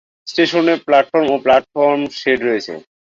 [0.27, 2.73] স্টেশনটিতে platform ও platform shed রয়েছে।